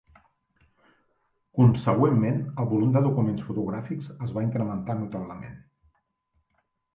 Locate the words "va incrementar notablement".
4.39-5.55